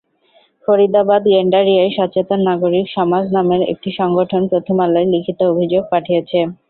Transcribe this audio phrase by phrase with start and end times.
[0.67, 6.39] ফরিদাবাদ-গেন্ডারিয়ায় সচেতন নাগরিক সমাজ নামের একটি সংগঠন প্রথম আলোয় লিখিত অভিযোগ পাঠিয়েছে।